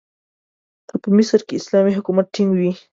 که 0.89 0.95
په 1.01 1.09
مصر 1.17 1.39
کې 1.47 1.53
اسلامي 1.61 1.91
حکومت 1.97 2.25
ټینګ 2.35 2.51
وي. 2.59 2.71